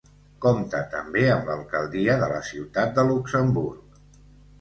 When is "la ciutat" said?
2.31-2.97